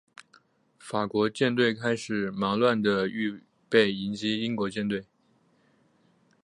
[0.79, 5.05] 法国舰队开始忙乱地预备迎击英国舰队。